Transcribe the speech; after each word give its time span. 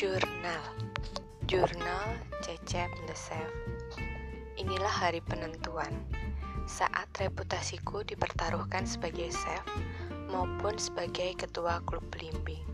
Jurnal. 0.00 0.64
Jurnal 1.44 2.16
Cecep 2.40 2.88
The 3.04 3.12
Inilah 4.56 4.88
hari 4.88 5.20
penentuan. 5.20 5.92
Saat 6.64 7.12
reputasiku 7.20 8.00
dipertaruhkan 8.08 8.88
sebagai 8.88 9.28
chef 9.28 9.60
Maupun 10.32 10.80
sebagai 10.80 11.36
ketua 11.36 11.84
klub 11.84 12.00
belimbing 12.08 12.64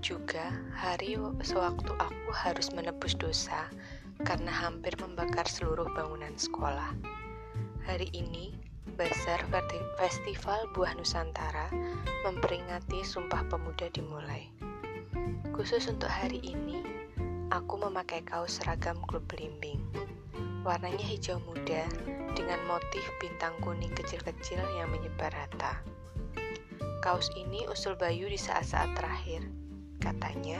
Juga 0.00 0.48
hari 0.72 1.20
sewaktu 1.44 1.92
aku 1.92 2.30
harus 2.32 2.72
menebus 2.72 3.12
dosa 3.20 3.68
Karena 4.24 4.48
hampir 4.48 4.96
membakar 4.96 5.44
seluruh 5.44 5.92
bangunan 5.92 6.32
sekolah. 6.40 6.96
Hari 7.84 8.08
ini 8.16 8.56
Basar 8.96 9.44
Festival 10.00 10.72
Buah 10.72 10.96
Nusantara 10.96 11.68
memperingati 12.24 13.04
Sumpah 13.04 13.44
Pemuda 13.52 13.92
dimulai. 13.92 14.53
Khusus 15.52 15.84
untuk 15.92 16.08
hari 16.08 16.40
ini, 16.40 16.80
aku 17.52 17.76
memakai 17.76 18.24
kaos 18.24 18.56
seragam 18.62 18.96
klub 19.04 19.26
belimbing. 19.28 19.82
Warnanya 20.64 21.04
hijau 21.04 21.36
muda 21.44 21.84
dengan 22.32 22.56
motif 22.64 23.04
bintang 23.20 23.52
kuning 23.60 23.92
kecil-kecil 23.92 24.64
yang 24.80 24.88
menyebar 24.88 25.28
rata. 25.28 25.84
Kaos 27.04 27.28
ini 27.36 27.68
usul 27.68 27.92
Bayu 28.00 28.32
di 28.32 28.40
saat-saat 28.40 28.96
terakhir. 28.96 29.44
Katanya, 30.00 30.56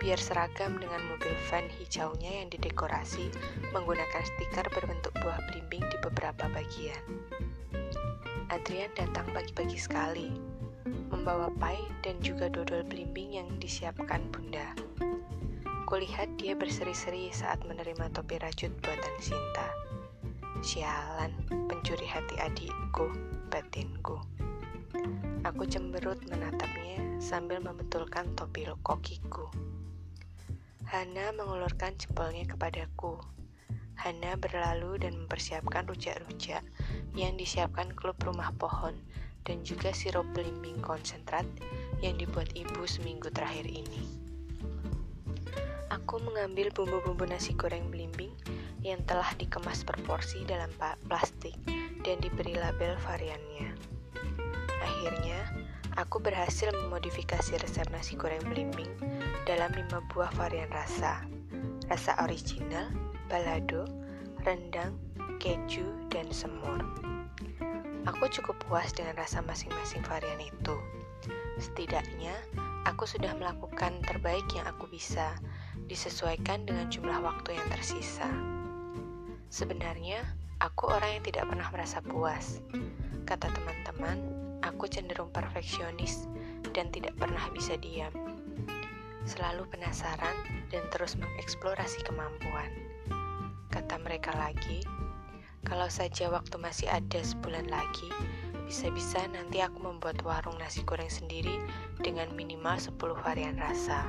biar 0.00 0.16
seragam 0.16 0.80
dengan 0.80 1.04
mobil 1.12 1.32
van 1.52 1.68
hijaunya 1.68 2.44
yang 2.44 2.48
didekorasi 2.48 3.28
menggunakan 3.76 4.22
stiker 4.24 4.64
berbentuk 4.72 5.12
buah 5.20 5.40
belimbing 5.52 5.84
di 5.88 5.96
beberapa 6.00 6.48
bagian. 6.52 7.02
Adrian 8.48 8.92
datang 8.94 9.26
pagi-pagi 9.34 9.76
sekali, 9.76 10.30
membawa 11.08 11.50
pai 11.56 11.78
dan 12.02 12.18
juga 12.18 12.50
dodol 12.50 12.82
belimbing 12.86 13.38
yang 13.38 13.48
disiapkan 13.62 14.26
bunda. 14.34 14.74
Kulihat 15.86 16.34
dia 16.42 16.58
berseri-seri 16.58 17.30
saat 17.30 17.62
menerima 17.62 18.10
topi 18.10 18.42
rajut 18.42 18.74
buatan 18.82 19.14
Sinta. 19.22 19.70
Sialan, 20.58 21.30
pencuri 21.70 22.10
hati 22.10 22.34
adikku, 22.42 23.06
batinku. 23.54 24.18
Aku 25.46 25.62
cemberut 25.62 26.18
menatapnya 26.26 27.22
sambil 27.22 27.62
membetulkan 27.62 28.34
topi 28.34 28.66
kokiku. 28.82 29.46
Hana 30.90 31.30
mengulurkan 31.34 31.94
jempolnya 31.94 32.50
kepadaku. 32.50 33.22
Hana 33.94 34.34
berlalu 34.34 34.98
dan 35.06 35.14
mempersiapkan 35.14 35.86
rujak-rujak 35.86 36.66
yang 37.14 37.38
disiapkan 37.38 37.94
klub 37.94 38.18
rumah 38.22 38.50
pohon 38.58 38.98
dan 39.46 39.62
juga 39.62 39.94
sirup 39.94 40.26
belimbing 40.34 40.76
konsentrat 40.82 41.46
yang 42.02 42.18
dibuat 42.18 42.50
ibu 42.58 42.82
seminggu 42.84 43.30
terakhir 43.30 43.64
ini. 43.70 44.02
Aku 45.94 46.18
mengambil 46.18 46.74
bumbu-bumbu 46.74 47.24
nasi 47.30 47.54
goreng 47.54 47.86
belimbing 47.88 48.34
yang 48.82 48.98
telah 49.06 49.30
dikemas 49.38 49.86
per 49.86 49.96
porsi 50.02 50.42
dalam 50.44 50.68
plastik 51.06 51.54
dan 52.02 52.18
diberi 52.18 52.58
label 52.58 52.98
variannya. 53.06 53.70
Akhirnya, 54.82 55.46
aku 55.98 56.18
berhasil 56.22 56.70
memodifikasi 56.70 57.58
resep 57.58 57.86
nasi 57.94 58.18
goreng 58.18 58.42
belimbing 58.46 58.90
dalam 59.46 59.70
lima 59.74 60.02
buah 60.10 60.30
varian 60.34 60.70
rasa. 60.70 61.22
Rasa 61.86 62.18
original, 62.26 62.90
balado, 63.30 63.86
rendang, 64.42 64.98
keju, 65.38 65.86
dan 66.10 66.26
semur. 66.34 66.82
Aku 68.06 68.30
cukup 68.30 68.54
puas 68.62 68.94
dengan 68.94 69.18
rasa 69.18 69.42
masing-masing 69.42 69.98
varian 70.06 70.38
itu. 70.38 70.78
Setidaknya, 71.58 72.38
aku 72.86 73.02
sudah 73.02 73.34
melakukan 73.34 73.98
terbaik 74.06 74.46
yang 74.54 74.62
aku 74.70 74.86
bisa, 74.86 75.34
disesuaikan 75.90 76.62
dengan 76.62 76.86
jumlah 76.86 77.18
waktu 77.18 77.58
yang 77.58 77.66
tersisa. 77.66 78.30
Sebenarnya, 79.50 80.22
aku 80.62 80.86
orang 80.86 81.18
yang 81.18 81.24
tidak 81.26 81.50
pernah 81.50 81.66
merasa 81.74 81.98
puas. 81.98 82.62
Kata 83.26 83.50
teman-teman, 83.50 84.22
aku 84.62 84.86
cenderung 84.86 85.34
perfeksionis 85.34 86.30
dan 86.70 86.94
tidak 86.94 87.18
pernah 87.18 87.42
bisa 87.50 87.74
diam. 87.74 88.14
Selalu 89.26 89.66
penasaran 89.66 90.38
dan 90.70 90.86
terus 90.94 91.18
mengeksplorasi 91.18 92.06
kemampuan. 92.06 92.70
Kata 93.74 93.98
mereka 93.98 94.30
lagi, 94.38 94.86
kalau 95.66 95.90
saja 95.90 96.30
waktu 96.30 96.54
masih 96.62 96.86
ada 96.86 97.18
sebulan 97.18 97.66
lagi, 97.66 98.06
bisa-bisa 98.70 99.18
nanti 99.34 99.58
aku 99.58 99.82
membuat 99.82 100.22
warung 100.22 100.54
nasi 100.62 100.86
goreng 100.86 101.10
sendiri 101.10 101.58
dengan 101.98 102.30
minimal 102.38 102.78
10 102.78 102.94
varian 103.26 103.58
rasa. 103.58 104.06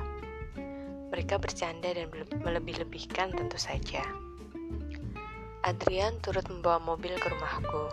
Mereka 1.10 1.42
bercanda 1.42 1.90
dan 1.90 2.14
melebih-lebihkan 2.46 3.34
tentu 3.34 3.58
saja. 3.58 4.06
Adrian 5.66 6.14
turut 6.22 6.46
membawa 6.46 6.78
mobil 6.78 7.18
ke 7.18 7.26
rumahku. 7.26 7.90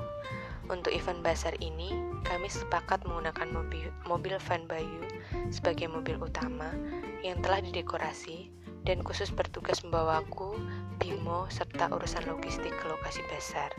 Untuk 0.69 0.93
event 0.93 1.21
basar 1.25 1.53
ini, 1.57 1.93
kami 2.25 2.49
sepakat 2.49 3.01
menggunakan 3.05 3.49
mobil, 3.49 3.89
mobil 4.05 4.37
van 4.41 4.65
Bayu 4.69 5.05
sebagai 5.49 5.89
mobil 5.89 6.17
utama 6.21 6.73
yang 7.21 7.41
telah 7.41 7.61
didekorasi 7.61 8.49
dan 8.85 9.01
khusus 9.01 9.33
bertugas 9.33 9.81
membawaku 9.81 10.55
Bimo, 11.01 11.49
serta 11.51 11.91
urusan 11.91 12.23
logistik 12.29 12.71
ke 12.71 12.85
lokasi 12.87 13.19
besar. 13.27 13.73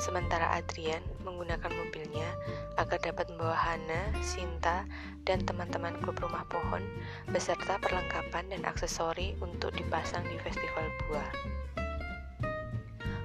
Sementara 0.00 0.56
Adrian 0.56 1.02
menggunakan 1.22 1.68
mobilnya 1.68 2.26
agar 2.80 2.98
dapat 3.04 3.28
membawa 3.30 3.52
Hana, 3.52 4.10
Sinta, 4.24 4.88
dan 5.28 5.44
teman-teman 5.44 6.00
klub 6.00 6.16
rumah 6.18 6.46
pohon 6.48 6.80
beserta 7.28 7.76
perlengkapan 7.78 8.48
dan 8.48 8.62
aksesori 8.64 9.36
untuk 9.44 9.76
dipasang 9.76 10.24
di 10.24 10.40
festival 10.40 10.86
buah. 11.06 11.30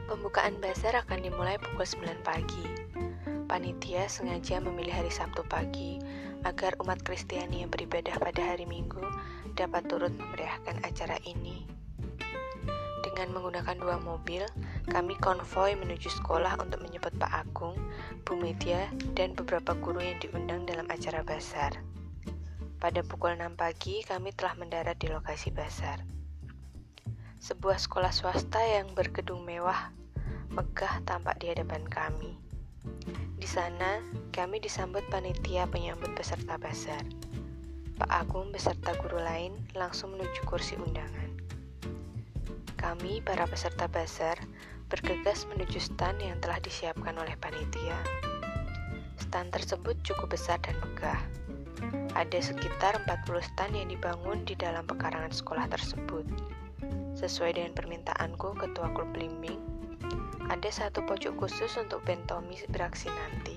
Pembukaan 0.05 0.59
bazar 0.61 1.01
akan 1.01 1.23
dimulai 1.23 1.57
pukul 1.57 1.87
9 1.87 2.21
pagi. 2.21 2.65
Panitia 3.45 4.09
sengaja 4.09 4.57
memilih 4.59 4.93
hari 4.93 5.13
Sabtu 5.13 5.45
pagi 5.45 6.01
agar 6.45 6.77
umat 6.81 7.01
Kristiani 7.01 7.65
yang 7.65 7.73
beribadah 7.73 8.17
pada 8.21 8.41
hari 8.53 8.69
Minggu 8.69 9.01
dapat 9.55 9.87
turut 9.87 10.11
memeriahkan 10.13 10.83
acara 10.83 11.15
ini 11.23 11.75
dengan 13.15 13.31
menggunakan 13.31 13.79
dua 13.79 13.95
mobil, 14.03 14.43
kami 14.91 15.15
konvoi 15.23 15.79
menuju 15.79 16.11
sekolah 16.19 16.59
untuk 16.59 16.83
menyebut 16.83 17.15
Pak 17.15 17.47
Agung, 17.47 17.79
Bu 18.27 18.35
Media, 18.35 18.91
dan 19.15 19.31
beberapa 19.31 19.71
guru 19.79 20.03
yang 20.03 20.19
diundang 20.19 20.67
dalam 20.67 20.83
acara 20.91 21.23
basar. 21.23 21.79
Pada 22.75 22.99
pukul 23.07 23.39
6 23.39 23.55
pagi, 23.55 24.03
kami 24.03 24.35
telah 24.35 24.59
mendarat 24.59 24.99
di 24.99 25.07
lokasi 25.07 25.47
basar. 25.55 26.03
Sebuah 27.39 27.79
sekolah 27.79 28.11
swasta 28.11 28.59
yang 28.59 28.91
bergedung 28.91 29.47
mewah, 29.47 29.95
megah 30.51 30.99
tampak 31.07 31.39
di 31.39 31.55
hadapan 31.55 31.87
kami. 31.87 32.35
Di 33.39 33.47
sana, 33.47 34.03
kami 34.35 34.59
disambut 34.59 35.07
panitia 35.07 35.71
penyambut 35.71 36.11
peserta 36.19 36.59
basar. 36.59 37.07
Pak 37.95 38.11
Agung 38.11 38.51
beserta 38.51 38.91
guru 38.99 39.23
lain 39.23 39.55
langsung 39.71 40.19
menuju 40.19 40.43
kursi 40.43 40.75
undangan. 40.75 41.31
Kami, 42.75 43.23
para 43.23 43.47
peserta 43.47 43.87
bazar, 43.87 44.35
bergegas 44.91 45.47
menuju 45.47 45.79
stand 45.79 46.19
yang 46.19 46.35
telah 46.43 46.59
disiapkan 46.59 47.15
oleh 47.15 47.39
panitia. 47.39 47.95
Stand 49.15 49.55
tersebut 49.55 49.95
cukup 50.03 50.35
besar 50.35 50.59
dan 50.59 50.75
megah. 50.83 51.23
Ada 52.19 52.51
sekitar 52.51 52.99
40 53.07 53.39
stand 53.55 53.73
yang 53.79 53.87
dibangun 53.87 54.43
di 54.43 54.59
dalam 54.59 54.83
pekarangan 54.83 55.31
sekolah 55.31 55.71
tersebut. 55.71 56.27
Sesuai 57.15 57.55
dengan 57.55 57.71
permintaanku 57.79 58.59
ketua 58.59 58.91
klub 58.91 59.07
belimbing, 59.15 59.63
ada 60.51 60.67
satu 60.67 60.99
pojok 61.07 61.39
khusus 61.39 61.71
untuk 61.79 62.03
bentomi 62.03 62.59
beraksi 62.69 63.07
nanti. 63.07 63.54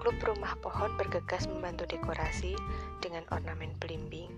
Klub 0.00 0.16
Rumah 0.16 0.56
Pohon 0.64 0.96
bergegas 0.96 1.44
membantu 1.44 1.84
dekorasi 1.84 2.56
dengan 3.04 3.20
ornamen 3.28 3.76
belimbing, 3.84 4.32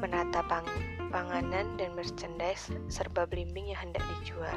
menata 0.00 0.40
pang 0.48 0.64
panganan 1.12 1.76
dan 1.76 1.92
merchandise 1.92 2.72
serba 2.88 3.28
belimbing 3.28 3.68
yang 3.68 3.84
hendak 3.84 4.00
dijual. 4.16 4.56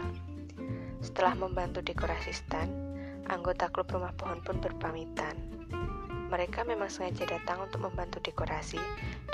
Setelah 1.04 1.36
membantu 1.36 1.84
dekorasi 1.84 2.32
stand, 2.32 2.72
anggota 3.28 3.68
klub 3.76 3.92
Rumah 3.92 4.16
Pohon 4.16 4.40
pun 4.40 4.64
berpamitan. 4.64 5.36
Mereka 6.32 6.64
memang 6.64 6.88
sengaja 6.88 7.28
datang 7.28 7.68
untuk 7.68 7.84
membantu 7.92 8.24
dekorasi 8.24 8.80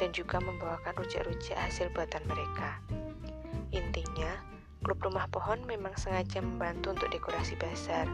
dan 0.01 0.09
juga 0.17 0.41
membawakan 0.41 0.97
rujak-rujak 0.97 1.61
hasil 1.61 1.93
buatan 1.93 2.25
mereka. 2.25 2.81
Intinya, 3.69 4.33
klub 4.81 4.97
Rumah 4.97 5.29
Pohon 5.29 5.61
memang 5.69 5.93
sengaja 5.93 6.41
membantu 6.41 6.97
untuk 6.97 7.13
dekorasi 7.13 7.53
bazar 7.61 8.09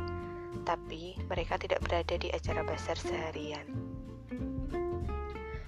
tapi 0.62 1.18
mereka 1.26 1.58
tidak 1.58 1.82
berada 1.82 2.14
di 2.14 2.30
acara 2.30 2.62
basar 2.62 2.94
seharian. 2.96 3.66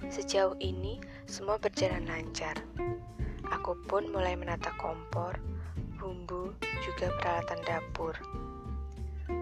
Sejauh 0.06 0.54
ini, 0.62 1.02
semua 1.26 1.58
berjalan 1.58 2.06
lancar. 2.06 2.54
Aku 3.50 3.74
pun 3.90 4.06
mulai 4.14 4.38
menata 4.38 4.70
kompor, 4.78 5.34
bumbu, 5.98 6.54
juga 6.86 7.10
peralatan 7.18 7.60
dapur. 7.66 8.14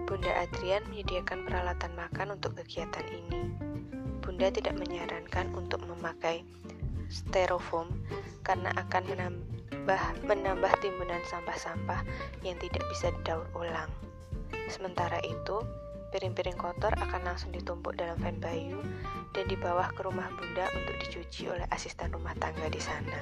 Bunda 0.09 0.33
Adrian 0.41 0.81
menyediakan 0.89 1.45
peralatan 1.45 1.93
makan 1.93 2.37
untuk 2.37 2.57
kegiatan 2.57 3.05
ini. 3.05 3.53
Bunda 4.25 4.49
tidak 4.49 4.73
menyarankan 4.77 5.53
untuk 5.53 5.85
memakai 5.85 6.41
styrofoam 7.09 7.93
karena 8.41 8.73
akan 8.73 9.03
menambah 9.05 10.01
menambah 10.25 10.73
timbunan 10.81 11.21
sampah-sampah 11.29 12.01
yang 12.41 12.57
tidak 12.57 12.81
bisa 12.89 13.13
didaur 13.21 13.45
ulang. 13.53 13.89
Sementara 14.69 15.21
itu, 15.21 15.61
piring-piring 16.15 16.57
kotor 16.57 16.93
akan 16.95 17.21
langsung 17.27 17.51
ditumpuk 17.51 17.97
dalam 17.99 18.15
van 18.23 18.39
Bayu 18.39 18.79
dan 19.35 19.45
dibawa 19.51 19.91
ke 19.91 20.01
rumah 20.07 20.31
bunda 20.39 20.71
untuk 20.73 20.95
dicuci 21.03 21.51
oleh 21.51 21.67
asisten 21.75 22.15
rumah 22.15 22.33
tangga 22.39 22.71
di 22.71 22.79
sana. 22.79 23.19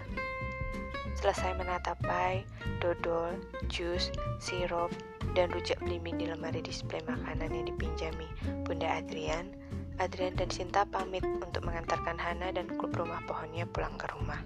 Selesai 1.18 1.56
menata 1.58 1.98
pie, 2.04 2.44
dodol, 2.82 3.38
jus, 3.72 4.14
sirup, 4.38 4.92
dan 5.34 5.50
rujak 5.50 5.82
belimbing 5.82 6.22
di 6.22 6.30
lemari 6.30 6.62
display 6.62 7.02
makanan 7.10 7.50
yang 7.50 7.66
dipinjami 7.70 8.28
Bunda 8.66 9.02
Adrian, 9.02 9.50
Adrian 10.02 10.34
dan 10.38 10.50
Sinta 10.50 10.86
pamit 10.90 11.22
untuk 11.26 11.66
mengantarkan 11.66 12.18
Hana 12.18 12.50
dan 12.54 12.66
klub 12.78 12.94
rumah 12.98 13.22
pohonnya 13.26 13.66
pulang 13.70 13.94
ke 13.98 14.10
rumah. 14.14 14.42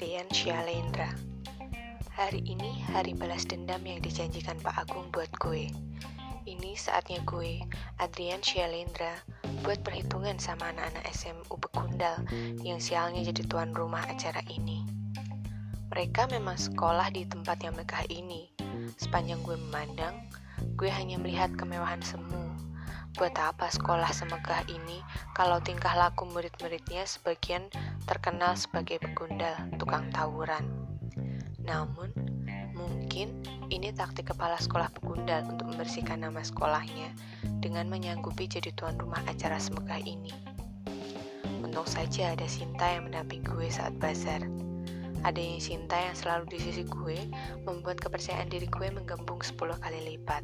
Jurnal 0.00 0.24
Adrian 0.24 0.32
Shalendra 0.32 1.12
Hari 2.16 2.40
ini 2.48 2.80
hari 2.88 3.12
balas 3.12 3.44
dendam 3.44 3.84
yang 3.84 4.00
dijanjikan 4.00 4.56
Pak 4.64 4.88
Agung 4.88 5.12
buat 5.12 5.28
gue. 5.36 5.68
Ini 6.48 6.72
saatnya 6.72 7.20
gue, 7.28 7.60
Adrian 8.00 8.40
Shalendra, 8.40 9.20
buat 9.60 9.84
perhitungan 9.84 10.40
sama 10.40 10.72
anak-anak 10.72 11.04
SMU 11.12 11.52
Bekundal 11.52 12.16
yang 12.64 12.80
sialnya 12.80 13.28
jadi 13.28 13.44
tuan 13.44 13.76
rumah 13.76 14.00
acara 14.08 14.40
ini. 14.48 14.88
Mereka 15.92 16.32
memang 16.32 16.56
sekolah 16.56 17.12
di 17.12 17.28
tempat 17.28 17.60
yang 17.60 17.76
megah 17.76 18.08
ini. 18.08 18.48
Sepanjang 18.96 19.44
gue 19.44 19.60
memandang, 19.68 20.16
gue 20.80 20.88
hanya 20.88 21.20
melihat 21.20 21.52
kemewahan 21.60 22.00
semu. 22.00 22.56
Buat 23.18 23.34
apa 23.42 23.66
sekolah 23.66 24.10
semegah 24.14 24.62
ini 24.70 25.02
kalau 25.34 25.58
tingkah 25.58 25.92
laku 25.98 26.30
murid-muridnya 26.30 27.02
sebagian 27.02 27.66
terkenal 28.06 28.54
sebagai 28.54 29.02
begundal, 29.02 29.56
tukang 29.82 30.14
tawuran. 30.14 30.62
Namun, 31.66 32.14
mungkin 32.74 33.42
ini 33.70 33.90
taktik 33.90 34.30
kepala 34.34 34.58
sekolah 34.58 34.90
Begundal 34.98 35.46
untuk 35.46 35.70
membersihkan 35.74 36.22
nama 36.22 36.42
sekolahnya 36.42 37.14
dengan 37.62 37.86
menyanggupi 37.90 38.46
jadi 38.46 38.70
tuan 38.74 38.98
rumah 38.98 39.22
acara 39.26 39.58
semegah 39.58 40.00
ini. 40.02 40.32
Untung 41.60 41.86
saja 41.86 42.34
ada 42.34 42.46
Sinta 42.50 42.88
yang 42.88 43.10
mendampingi 43.10 43.46
gue 43.46 43.68
saat 43.70 43.94
bazar. 43.98 44.42
Ada 45.22 45.38
yang 45.38 45.60
Sinta 45.60 45.94
yang 45.94 46.16
selalu 46.16 46.56
di 46.56 46.58
sisi 46.58 46.82
gue 46.88 47.18
membuat 47.68 48.00
kepercayaan 48.00 48.48
diri 48.48 48.66
gue 48.66 48.88
menggembung 48.90 49.38
10 49.38 49.54
kali 49.78 50.00
lipat. 50.16 50.42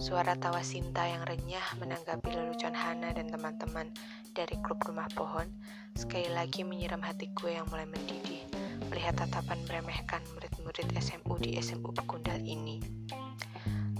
Suara 0.00 0.32
tawa 0.32 0.64
Sinta 0.64 1.04
yang 1.04 1.28
renyah 1.28 1.76
menanggapi 1.76 2.32
lelucon 2.32 2.72
Hana 2.72 3.12
dan 3.12 3.28
teman-teman 3.28 3.92
dari 4.32 4.56
klub 4.64 4.80
rumah 4.80 5.04
pohon 5.12 5.44
sekali 5.92 6.32
lagi 6.32 6.64
menyiram 6.64 7.04
hati 7.04 7.28
gue 7.36 7.52
yang 7.52 7.68
mulai 7.68 7.84
mendidih 7.84 8.48
melihat 8.88 9.20
tatapan 9.20 9.60
meremehkan 9.68 10.24
murid-murid 10.32 10.88
SMU 10.96 11.36
di 11.36 11.60
SMU 11.60 11.92
Bekundal 11.92 12.40
ini. 12.40 12.80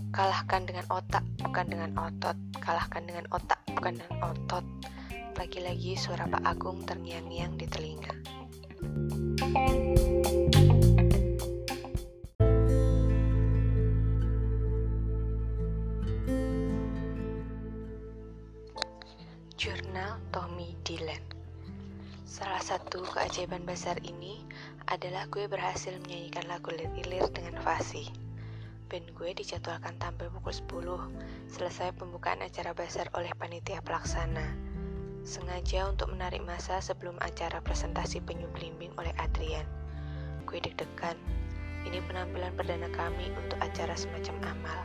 Kalahkan 0.09 0.65
dengan 0.65 0.89
otak, 0.89 1.23
bukan 1.45 1.69
dengan 1.69 1.93
otot. 2.01 2.35
Kalahkan 2.65 3.05
dengan 3.05 3.29
otak, 3.29 3.61
bukan 3.77 4.01
dengan 4.01 4.17
otot. 4.25 4.65
Lagi-lagi 5.37 6.01
suara 6.01 6.25
Pak 6.25 6.49
Agung 6.49 6.81
terngiang-ngiang 6.89 7.61
di 7.61 7.69
telinga. 7.69 8.15
Jurnal 9.45 10.30
keajaiban 23.31 23.63
besar 23.63 23.95
ini 24.03 24.43
adalah 24.91 25.23
gue 25.31 25.47
berhasil 25.47 25.95
menyanyikan 26.03 26.51
lagu 26.51 26.75
Lir-Ilir 26.75 27.31
dengan 27.31 27.63
fasih. 27.63 28.11
Band 28.91 29.07
gue 29.15 29.31
dijadwalkan 29.31 29.95
tampil 30.03 30.35
pukul 30.35 30.51
10, 30.51 31.47
selesai 31.47 31.95
pembukaan 31.95 32.43
acara 32.43 32.75
besar 32.75 33.07
oleh 33.15 33.31
panitia 33.39 33.87
pelaksana. 33.87 34.43
Sengaja 35.23 35.87
untuk 35.87 36.11
menarik 36.11 36.43
masa 36.43 36.83
sebelum 36.83 37.15
acara 37.23 37.63
presentasi 37.63 38.19
penyu 38.19 38.51
belimbing 38.51 38.91
oleh 38.99 39.15
Adrian. 39.15 39.63
Gue 40.43 40.59
deg-degan, 40.59 41.15
ini 41.87 42.03
penampilan 42.11 42.51
perdana 42.59 42.91
kami 42.91 43.31
untuk 43.39 43.63
acara 43.63 43.95
semacam 43.95 44.59
amal. 44.59 44.81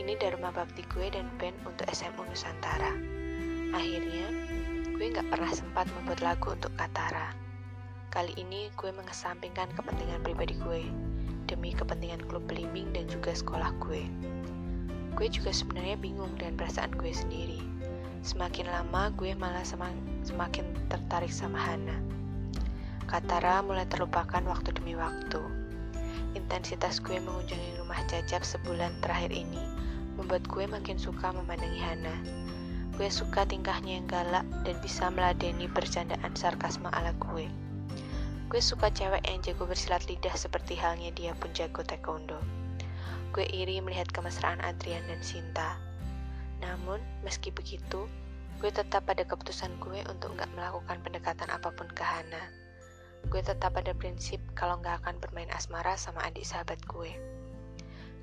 Ini 0.00 0.16
Dharma 0.16 0.56
Bakti 0.56 0.88
gue 0.88 1.12
dan 1.12 1.28
band 1.36 1.68
untuk 1.68 1.84
SMU 1.92 2.24
Nusantara. 2.32 2.96
Akhirnya, 3.76 4.24
gue 5.02 5.10
gak 5.10 5.34
pernah 5.34 5.50
sempat 5.50 5.90
membuat 5.98 6.22
lagu 6.22 6.54
untuk 6.54 6.70
Katara. 6.78 7.34
Kali 8.14 8.38
ini 8.38 8.70
gue 8.78 8.94
mengesampingkan 8.94 9.74
kepentingan 9.74 10.22
pribadi 10.22 10.54
gue 10.62 10.86
demi 11.50 11.74
kepentingan 11.74 12.22
klub 12.30 12.46
belimbing 12.46 12.86
dan 12.94 13.10
juga 13.10 13.34
sekolah 13.34 13.74
gue. 13.82 14.06
Gue 15.18 15.26
juga 15.26 15.50
sebenarnya 15.50 15.98
bingung 15.98 16.30
dengan 16.38 16.54
perasaan 16.54 16.94
gue 16.94 17.10
sendiri. 17.10 17.58
Semakin 18.22 18.70
lama 18.70 19.10
gue 19.18 19.34
malah 19.34 19.66
semakin 20.22 20.70
tertarik 20.86 21.34
sama 21.34 21.58
Hana. 21.58 21.98
Katara 23.10 23.58
mulai 23.58 23.90
terlupakan 23.90 24.46
waktu 24.46 24.70
demi 24.70 24.94
waktu. 24.94 25.42
Intensitas 26.38 27.02
gue 27.02 27.18
mengunjungi 27.18 27.82
rumah 27.82 27.98
Cacap 28.06 28.46
sebulan 28.46 29.02
terakhir 29.02 29.34
ini 29.34 29.66
membuat 30.14 30.46
gue 30.46 30.62
makin 30.70 30.94
suka 30.94 31.34
memandangi 31.34 31.82
Hana. 31.82 32.41
Gue 32.92 33.08
suka 33.08 33.48
tingkahnya 33.48 33.96
yang 33.96 34.04
galak 34.04 34.44
dan 34.68 34.76
bisa 34.84 35.08
meladeni 35.08 35.64
bercandaan 35.64 36.36
sarkasme 36.36 36.92
ala 36.92 37.16
gue. 37.16 37.48
Gue 38.52 38.60
suka 38.60 38.92
cewek 38.92 39.24
yang 39.24 39.40
jago 39.40 39.64
bersilat 39.64 40.04
lidah 40.12 40.36
seperti 40.36 40.76
halnya 40.76 41.08
dia 41.16 41.32
pun 41.32 41.48
jago 41.56 41.80
taekwondo. 41.80 42.36
Gue 43.32 43.48
iri 43.48 43.80
melihat 43.80 44.12
kemesraan 44.12 44.60
Adrian 44.60 45.00
dan 45.08 45.24
Sinta. 45.24 45.80
Namun, 46.60 47.00
meski 47.24 47.48
begitu, 47.48 48.04
gue 48.60 48.68
tetap 48.68 49.08
pada 49.08 49.24
keputusan 49.24 49.72
gue 49.80 50.04
untuk 50.12 50.36
nggak 50.36 50.52
melakukan 50.52 51.00
pendekatan 51.00 51.48
apa 51.48 51.72
pun 51.72 51.88
ke 51.88 52.04
Hana. 52.04 52.44
Gue 53.32 53.40
tetap 53.40 53.72
pada 53.72 53.96
prinsip 53.96 54.36
kalau 54.52 54.76
nggak 54.84 55.00
akan 55.00 55.16
bermain 55.16 55.48
asmara 55.56 55.96
sama 55.96 56.20
adik 56.28 56.44
sahabat 56.44 56.76
gue. 56.84 57.08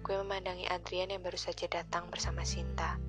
Gue 0.05 0.15
memandangi 0.21 0.69
Adrian 0.69 1.09
yang 1.09 1.25
baru 1.25 1.41
saja 1.41 1.65
datang 1.65 2.05
bersama 2.13 2.45
Sinta. 2.45 3.08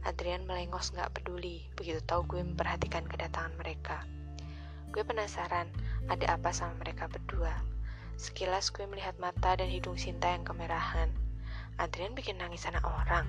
Adrian 0.00 0.48
melengos 0.48 0.96
nggak 0.96 1.12
peduli, 1.12 1.68
begitu 1.76 2.00
tahu 2.08 2.24
gue 2.24 2.40
memperhatikan 2.40 3.04
kedatangan 3.04 3.52
mereka. 3.60 4.08
Gue 4.96 5.04
penasaran, 5.04 5.68
ada 6.08 6.40
apa 6.40 6.56
sama 6.56 6.72
mereka 6.80 7.04
berdua. 7.04 7.52
Sekilas 8.16 8.72
gue 8.72 8.88
melihat 8.88 9.12
mata 9.20 9.60
dan 9.60 9.68
hidung 9.68 10.00
Sinta 10.00 10.32
yang 10.32 10.40
kemerahan. 10.40 11.12
Adrian 11.76 12.16
bikin 12.16 12.40
nangis 12.40 12.64
anak 12.64 12.80
orang. 12.88 13.28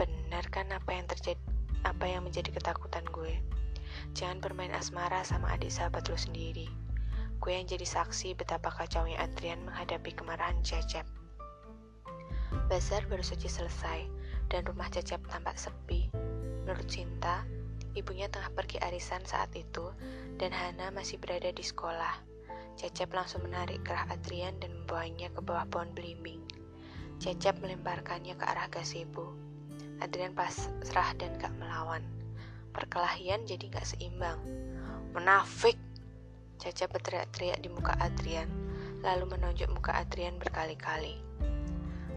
Benar 0.00 0.48
kan 0.48 0.72
apa 0.72 0.96
yang 0.96 1.04
terjadi, 1.04 1.40
apa 1.84 2.08
yang 2.08 2.24
menjadi 2.24 2.48
ketakutan 2.48 3.04
gue? 3.12 3.36
Jangan 4.16 4.40
bermain 4.40 4.72
asmara 4.72 5.20
sama 5.28 5.52
adik 5.52 5.68
sahabat 5.68 6.08
lo 6.08 6.16
sendiri. 6.16 6.72
Gue 7.36 7.52
yang 7.52 7.68
jadi 7.68 7.84
saksi 7.84 8.32
betapa 8.32 8.72
kacaunya 8.72 9.20
Adrian 9.20 9.60
menghadapi 9.68 10.16
kemarahan 10.16 10.56
Cecep. 10.64 11.04
Bazar 12.72 13.04
baru 13.12 13.20
saja 13.20 13.48
selesai 13.48 14.21
dan 14.52 14.68
rumah 14.68 14.92
Cecep 14.92 15.24
tampak 15.32 15.56
sepi. 15.56 16.12
Menurut 16.62 16.84
Cinta, 16.84 17.42
Ibunya 17.92 18.24
tengah 18.32 18.48
pergi 18.56 18.80
arisan 18.80 19.20
saat 19.28 19.52
itu, 19.52 19.92
dan 20.40 20.48
Hana 20.48 20.88
masih 20.96 21.20
berada 21.20 21.52
di 21.52 21.60
sekolah. 21.60 22.24
Cecep 22.80 23.12
langsung 23.12 23.44
menarik 23.44 23.84
kerah 23.84 24.08
Adrian 24.08 24.56
dan 24.64 24.72
membawanya 24.72 25.28
ke 25.28 25.44
bawah 25.44 25.68
pohon 25.68 25.92
belimbing. 25.92 26.40
Cecep 27.20 27.60
melemparkannya 27.60 28.32
ke 28.32 28.44
arah 28.48 28.64
gazebo. 28.72 29.36
Adrian 30.00 30.32
pasrah 30.32 31.12
dan 31.20 31.36
gak 31.36 31.52
melawan. 31.60 32.00
Perkelahian 32.72 33.44
jadi 33.44 33.68
gak 33.68 33.84
seimbang. 33.84 34.40
Menafik! 35.12 35.76
Cecep 36.64 36.96
berteriak-teriak 36.96 37.60
di 37.60 37.68
muka 37.68 37.92
Adrian, 38.00 38.48
lalu 39.04 39.36
menonjok 39.36 39.68
muka 39.68 40.00
Adrian 40.00 40.40
berkali-kali. 40.40 41.20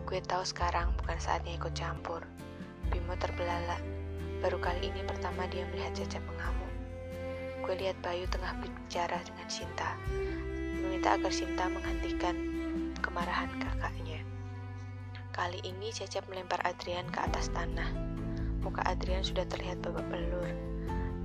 Gue 0.06 0.22
tahu 0.22 0.46
sekarang 0.46 0.94
bukan 1.02 1.18
saatnya 1.18 1.58
ikut 1.58 1.74
campur. 1.74 2.22
Bimo 2.94 3.18
terbelalak 3.18 3.82
Baru 4.46 4.62
kali 4.62 4.94
ini 4.94 5.02
pertama 5.08 5.50
dia 5.50 5.66
melihat 5.74 5.96
Cecep 5.98 6.22
mengamuk. 6.28 6.70
Gue 7.66 7.74
lihat 7.82 7.98
Bayu 8.06 8.30
tengah 8.30 8.54
bicara 8.62 9.18
dengan 9.26 9.48
Sinta, 9.50 9.98
meminta 10.86 11.18
agar 11.18 11.34
Sinta 11.34 11.66
menghentikan 11.66 12.36
kemarahan 13.00 13.50
kakaknya. 13.58 14.22
Kali 15.34 15.58
ini 15.66 15.90
Cecep 15.90 16.30
melempar 16.30 16.62
Adrian 16.62 17.10
ke 17.10 17.26
atas 17.26 17.50
tanah. 17.58 17.90
Muka 18.62 18.86
Adrian 18.86 19.26
sudah 19.26 19.50
terlihat 19.50 19.82
babak 19.82 20.06
belur, 20.14 20.46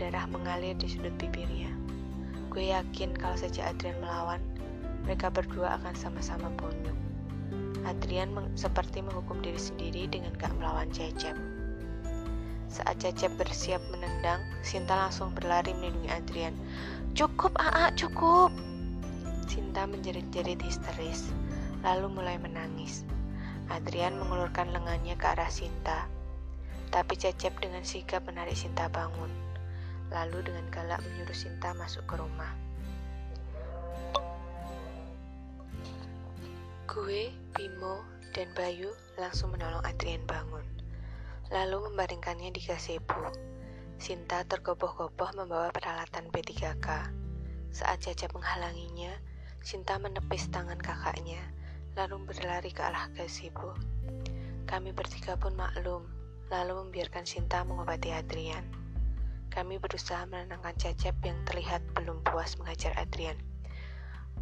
darah 0.00 0.24
mengalir 0.30 0.72
di 0.80 0.88
sudut 0.88 1.12
bibirnya. 1.20 1.68
Gue 2.48 2.72
yakin 2.72 3.12
kalau 3.20 3.36
saja 3.36 3.68
Adrian 3.68 4.00
melawan, 4.00 4.40
mereka 5.04 5.28
berdua 5.28 5.76
akan 5.76 5.92
sama-sama 5.92 6.48
bonyok. 6.56 7.09
Adrian 7.88 8.32
seperti 8.58 9.00
menghukum 9.00 9.40
diri 9.40 9.56
sendiri 9.56 10.08
dengan 10.10 10.36
gak 10.36 10.52
melawan 10.60 10.88
Cecep. 10.92 11.36
Saat 12.70 13.02
Cecep 13.02 13.34
bersiap 13.34 13.82
menendang, 13.90 14.44
Sinta 14.62 14.94
langsung 14.94 15.34
berlari 15.34 15.74
melindungi 15.74 16.10
Adrian. 16.12 16.54
Cukup, 17.18 17.56
Aa, 17.58 17.90
cukup! 17.98 18.54
Sinta 19.50 19.88
menjerit-jerit 19.90 20.62
histeris, 20.62 21.34
lalu 21.82 22.06
mulai 22.14 22.38
menangis. 22.38 23.02
Adrian 23.70 24.14
mengulurkan 24.18 24.70
lengannya 24.70 25.18
ke 25.18 25.26
arah 25.26 25.50
Sinta, 25.50 26.06
tapi 26.94 27.18
Cecep 27.18 27.58
dengan 27.58 27.82
sigap 27.82 28.22
menarik 28.26 28.54
Sinta 28.54 28.86
bangun, 28.90 29.30
lalu 30.14 30.42
dengan 30.46 30.66
galak 30.70 31.02
menyuruh 31.02 31.34
Sinta 31.34 31.74
masuk 31.74 32.06
ke 32.06 32.18
rumah. 32.18 32.69
Gue, 36.90 37.30
Bimo, 37.54 38.02
dan 38.34 38.50
Bayu 38.50 38.90
langsung 39.14 39.54
menolong 39.54 39.78
Adrian 39.86 40.26
bangun, 40.26 40.66
lalu 41.54 41.86
membaringkannya 41.86 42.50
di 42.50 42.58
gazebo. 42.66 43.30
Sinta 43.94 44.42
tergopoh-gopoh 44.42 45.30
membawa 45.38 45.70
peralatan 45.70 46.26
P3K. 46.34 47.14
Saat 47.70 48.02
Caca 48.02 48.26
menghalanginya, 48.34 49.14
Sinta 49.62 50.02
menepis 50.02 50.50
tangan 50.50 50.82
kakaknya, 50.82 51.38
lalu 51.94 52.26
berlari 52.26 52.74
ke 52.74 52.82
arah 52.82 53.06
gazebo. 53.14 53.78
Kami 54.66 54.90
bertiga 54.90 55.38
pun 55.38 55.54
maklum, 55.54 56.10
lalu 56.50 56.74
membiarkan 56.74 57.22
Sinta 57.22 57.62
mengobati 57.62 58.10
Adrian. 58.10 58.66
Kami 59.54 59.78
berusaha 59.78 60.26
menenangkan 60.26 60.74
Cecep 60.74 61.14
yang 61.22 61.38
terlihat 61.46 61.86
belum 61.94 62.18
puas 62.26 62.58
mengajar 62.58 62.98
Adrian. 62.98 63.38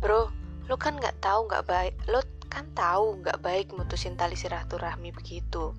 Bro, 0.01 0.33
lu 0.65 0.81
kan 0.81 0.97
nggak 0.97 1.21
tahu 1.21 1.45
nggak 1.45 1.69
baik, 1.69 1.93
lu 2.09 2.25
kan 2.49 2.69
tahu 2.73 3.21
nggak 3.21 3.41
baik 3.45 3.71
mutusin 3.77 4.17
tali 4.17 4.35
silaturahmi 4.35 5.13
begitu. 5.13 5.77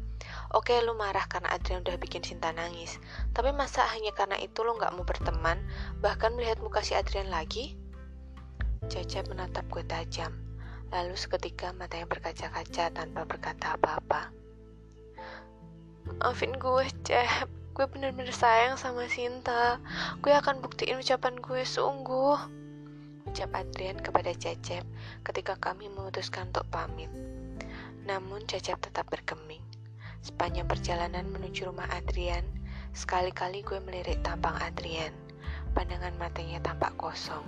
Oke, 0.49 0.77
lu 0.81 0.97
marah 0.97 1.25
karena 1.29 1.53
Adrian 1.53 1.85
udah 1.85 1.97
bikin 2.01 2.25
Sinta 2.25 2.49
nangis. 2.53 2.97
Tapi 3.33 3.53
masa 3.53 3.85
hanya 3.93 4.13
karena 4.13 4.37
itu 4.41 4.65
lu 4.65 4.77
nggak 4.77 4.93
mau 4.97 5.05
berteman, 5.05 5.61
bahkan 6.01 6.33
melihat 6.33 6.57
muka 6.61 6.81
si 6.81 6.97
Adrian 6.97 7.29
lagi? 7.29 7.77
Cecep 8.89 9.29
menatap 9.29 9.65
gue 9.69 9.85
tajam. 9.85 10.33
Lalu 10.89 11.13
seketika 11.13 11.69
matanya 11.77 12.09
berkaca-kaca 12.09 12.89
tanpa 12.89 13.21
berkata 13.29 13.77
apa-apa. 13.77 14.33
Maafin 16.17 16.57
gue, 16.57 16.89
Cep. 17.05 17.45
Gue 17.77 17.85
bener-bener 17.85 18.33
sayang 18.33 18.75
sama 18.75 19.05
Sinta. 19.05 19.77
Gue 20.19 20.33
akan 20.33 20.65
buktiin 20.65 20.97
ucapan 20.99 21.37
gue 21.37 21.61
sungguh 21.63 22.35
ucap 23.29 23.53
Adrian 23.53 24.01
kepada 24.01 24.33
Cecep 24.33 24.81
ketika 25.21 25.53
kami 25.61 25.85
memutuskan 25.93 26.49
untuk 26.49 26.65
pamit. 26.73 27.13
Namun 28.09 28.41
Cecep 28.49 28.81
tetap 28.81 29.05
bergeming. 29.13 29.61
Sepanjang 30.25 30.65
perjalanan 30.65 31.29
menuju 31.29 31.69
rumah 31.69 31.85
Adrian, 31.93 32.41
sekali-kali 32.97 33.61
gue 33.61 33.77
melirik 33.85 34.19
tampang 34.25 34.57
Adrian. 34.65 35.13
Pandangan 35.77 36.17
matanya 36.17 36.57
tampak 36.65 36.91
kosong. 36.97 37.45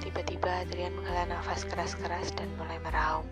Tiba-tiba 0.00 0.64
Adrian 0.64 0.96
menghela 0.96 1.28
nafas 1.28 1.68
keras-keras 1.68 2.32
dan 2.32 2.48
mulai 2.56 2.80
meraung. 2.80 3.28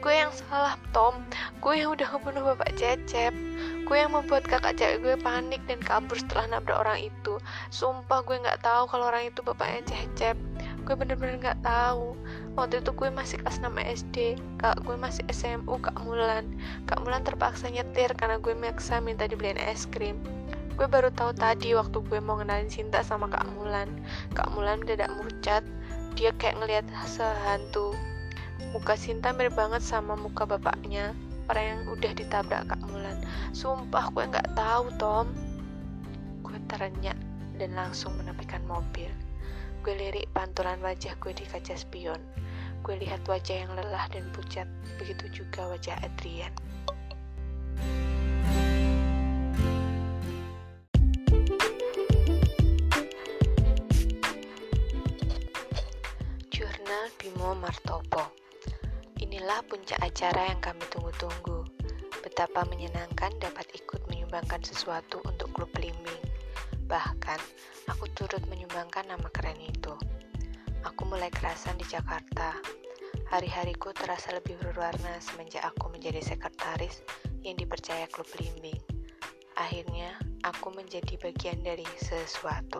Gue 0.00 0.14
yang 0.16 0.32
salah, 0.32 0.80
Tom. 0.96 1.20
Gue 1.60 1.84
yang 1.84 1.92
udah 1.92 2.08
membunuh 2.16 2.54
bapak 2.54 2.72
Cecep. 2.80 3.36
Gue 3.84 3.96
yang 4.00 4.16
membuat 4.16 4.48
kakak 4.48 4.80
cewek 4.80 5.04
gue 5.04 5.16
panik 5.20 5.60
dan 5.68 5.84
kabur 5.84 6.16
setelah 6.16 6.56
nabrak 6.56 6.80
orang 6.80 7.12
itu. 7.12 7.36
Sumpah 7.68 8.24
gue 8.24 8.40
nggak 8.40 8.64
tahu 8.64 8.88
kalau 8.88 9.12
orang 9.12 9.28
itu 9.28 9.44
bapaknya 9.44 9.84
Cecep 9.84 10.53
gue 10.84 10.94
bener-bener 10.94 11.40
nggak 11.40 11.64
tahu. 11.64 12.12
Waktu 12.54 12.84
itu 12.84 12.92
gue 12.92 13.08
masih 13.08 13.40
kelas 13.40 13.58
6 13.58 13.72
SD 14.04 14.16
kak 14.60 14.84
gue 14.84 14.94
masih 14.94 15.24
SMU 15.32 15.80
kak 15.80 15.96
Mulan. 16.04 16.44
Kak 16.84 17.00
Mulan 17.00 17.24
terpaksa 17.24 17.72
nyetir 17.72 18.12
karena 18.14 18.36
gue 18.36 18.52
maksa 18.52 19.00
minta 19.00 19.24
dibeliin 19.24 19.56
es 19.56 19.88
krim. 19.88 20.20
Gue 20.76 20.84
baru 20.84 21.08
tahu 21.08 21.32
tadi 21.32 21.72
waktu 21.72 22.04
gue 22.04 22.20
mau 22.20 22.36
ngenalin 22.36 22.68
Sinta 22.68 23.00
sama 23.00 23.32
kak 23.32 23.48
Mulan. 23.56 23.88
Kak 24.36 24.52
Mulan 24.52 24.84
mendadak 24.84 25.08
murcat 25.16 25.64
dia 26.14 26.30
kayak 26.36 26.60
ngelihat 26.62 26.86
sehantu 27.08 27.96
muka 28.70 28.94
Sinta 28.94 29.32
mirip 29.32 29.56
banget 29.56 29.80
sama 29.80 30.14
muka 30.14 30.44
bapaknya. 30.44 31.16
Orang 31.48 31.64
yang 31.64 31.80
udah 31.96 32.12
ditabrak 32.12 32.68
kak 32.68 32.82
Mulan. 32.92 33.16
Sumpah 33.56 34.12
gue 34.12 34.24
nggak 34.28 34.52
tahu 34.52 34.92
Tom. 35.00 35.32
Gue 36.44 36.60
terenyak 36.68 37.16
dan 37.56 37.72
langsung 37.72 38.12
menepikan 38.20 38.60
mobil 38.68 39.08
Gue 39.84 40.00
lirik 40.00 40.32
pantulan 40.32 40.80
wajah 40.80 41.12
gue 41.20 41.36
di 41.36 41.44
kaca 41.44 41.76
spion. 41.76 42.16
Gue 42.80 42.96
lihat 42.96 43.20
wajah 43.28 43.68
yang 43.68 43.72
lelah 43.76 44.08
dan 44.08 44.24
pucat, 44.32 44.64
begitu 44.96 45.44
juga 45.44 45.68
wajah 45.68 45.92
Adrian. 46.00 46.48
Jurnal 56.48 57.12
Bimo 57.20 57.52
Martopo 57.52 58.32
Inilah 59.20 59.60
puncak 59.68 60.00
acara 60.00 60.48
yang 60.48 60.64
kami 60.64 60.80
tunggu-tunggu. 60.88 61.60
Betapa 62.24 62.64
menyenangkan 62.72 63.36
dapat 63.36 63.68
ikut 63.76 64.00
menyumbangkan 64.08 64.64
sesuatu 64.64 65.20
untuk 65.28 65.52
klub 65.52 65.68
belimbing. 65.76 66.23
Bahkan, 66.94 67.42
aku 67.90 68.06
turut 68.14 68.38
menyumbangkan 68.46 69.02
nama 69.10 69.26
keren 69.34 69.58
itu. 69.58 69.98
Aku 70.86 71.02
mulai 71.10 71.26
kerasan 71.26 71.74
di 71.74 71.82
Jakarta. 71.90 72.54
Hari-hariku 73.34 73.90
terasa 73.90 74.30
lebih 74.30 74.54
berwarna 74.62 75.18
semenjak 75.18 75.66
aku 75.66 75.90
menjadi 75.90 76.22
sekretaris 76.22 77.02
yang 77.42 77.58
dipercaya 77.58 78.06
klub 78.06 78.30
limbing. 78.38 78.78
Akhirnya, 79.58 80.14
aku 80.46 80.70
menjadi 80.70 81.18
bagian 81.18 81.66
dari 81.66 81.82
sesuatu. 81.98 82.78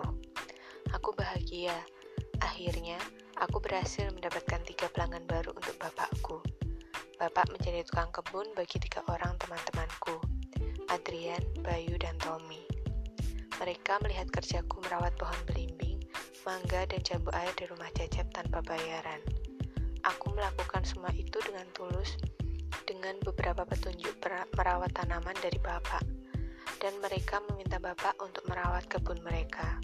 Aku 0.95 1.11
bahagia. 1.19 1.75
Akhirnya, 2.39 3.03
aku 3.43 3.59
berhasil 3.59 4.15
mendapatkan 4.15 4.63
tiga 4.63 4.87
pelanggan 4.95 5.27
baru 5.27 5.59
untuk 5.59 5.75
bapakku. 5.83 6.39
Bapak 7.19 7.51
menjadi 7.51 7.83
tukang 7.83 8.15
kebun 8.15 8.47
bagi 8.55 8.79
tiga 8.79 9.03
orang 9.11 9.35
teman-temanku, 9.43 10.23
Adrian, 10.87 11.43
Bayu, 11.67 11.99
dan 11.99 12.15
Tommy. 12.23 12.74
Mereka 13.63 14.03
melihat 14.03 14.27
kerjaku 14.35 14.83
merawat 14.83 15.15
pohon 15.15 15.39
belimbing, 15.47 16.03
mangga, 16.43 16.91
dan 16.91 17.01
jambu 17.07 17.31
air 17.31 17.55
di 17.55 17.71
rumah 17.71 17.87
Cecep 17.95 18.27
tanpa 18.35 18.59
bayaran. 18.67 19.23
Aku 20.03 20.35
melakukan 20.35 20.83
semua 20.83 21.15
itu 21.15 21.39
dengan 21.47 21.65
tulus, 21.73 22.19
dengan 22.85 23.15
beberapa 23.23 23.63
petunjuk 23.63 24.19
merawat 24.59 24.91
tanaman 24.93 25.39
dari 25.39 25.57
Bapak, 25.63 26.03
dan 26.83 26.93
mereka 26.99 27.39
meminta 27.49 27.79
Bapak 27.79 28.19
untuk 28.19 28.43
merawat 28.51 28.85
kebun 28.91 29.23
mereka. 29.23 29.79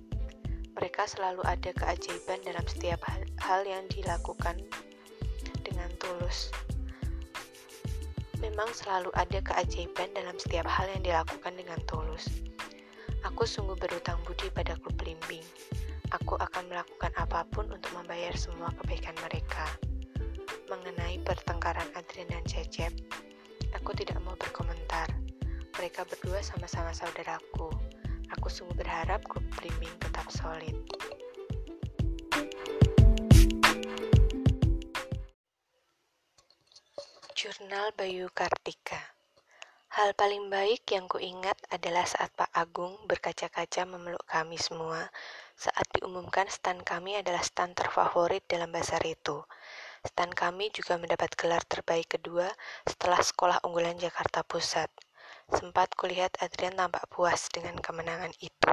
Mereka 0.74 1.06
selalu 1.06 1.40
ada 1.46 1.70
keajaiban 1.70 2.42
dalam 2.42 2.66
setiap 2.66 3.00
hal, 3.06 3.22
hal 3.38 3.62
yang 3.62 3.86
dilakukan 3.88 4.58
dengan 5.62 5.88
tulus. 6.02 6.50
Memang 8.42 8.68
selalu 8.74 9.14
ada 9.14 9.38
keajaiban 9.40 10.10
dalam 10.16 10.36
setiap 10.42 10.66
hal 10.66 10.90
yang 10.90 11.02
dilakukan 11.06 11.54
dengan 11.54 11.80
tulus. 11.86 12.49
Aku 13.20 13.44
sungguh 13.44 13.76
berutang 13.76 14.16
budi 14.24 14.48
pada 14.48 14.72
klub 14.80 14.96
belimbing. 14.96 15.44
Aku 16.08 16.40
akan 16.40 16.72
melakukan 16.72 17.12
apa 17.20 17.44
pun 17.52 17.68
untuk 17.68 17.92
membayar 17.92 18.32
semua 18.32 18.72
kebaikan 18.80 19.12
mereka. 19.28 19.68
Mengenai 20.72 21.20
pertengkaran 21.20 21.84
Adrian 21.92 22.32
dan 22.32 22.40
Cecep, 22.48 22.88
aku 23.76 23.92
tidak 23.92 24.16
mau 24.24 24.32
berkomentar. 24.40 25.12
Mereka 25.76 26.08
berdua 26.08 26.40
sama-sama 26.40 26.96
saudaraku. 26.96 27.68
Aku 28.40 28.48
sungguh 28.48 28.80
berharap 28.80 29.20
klub 29.28 29.44
belimbing 29.60 29.92
tetap 30.00 30.24
solid. 30.32 30.80
Jurnal 37.36 37.92
Bayu 37.96 38.32
Kartika 38.32 39.19
Hal 40.00 40.16
paling 40.16 40.48
baik 40.48 40.96
yang 40.96 41.04
kuingat 41.12 41.60
adalah 41.68 42.08
saat 42.08 42.32
Pak 42.32 42.48
Agung 42.56 42.96
berkaca-kaca 43.04 43.84
memeluk 43.84 44.24
kami 44.24 44.56
semua 44.56 45.12
saat 45.52 45.84
diumumkan 45.92 46.48
stand 46.48 46.88
kami 46.88 47.20
adalah 47.20 47.44
stand 47.44 47.76
terfavorit 47.76 48.40
dalam 48.48 48.72
bazar 48.72 49.04
itu. 49.04 49.44
Stand 50.00 50.32
kami 50.32 50.72
juga 50.72 50.96
mendapat 50.96 51.36
gelar 51.36 51.60
terbaik 51.68 52.16
kedua 52.16 52.48
setelah 52.88 53.20
Sekolah 53.20 53.60
Unggulan 53.60 54.00
Jakarta 54.00 54.40
Pusat. 54.40 54.88
Sempat 55.52 55.92
kulihat 55.92 56.32
Adrian 56.40 56.80
tampak 56.80 57.04
puas 57.12 57.52
dengan 57.52 57.76
kemenangan 57.76 58.32
itu. 58.40 58.72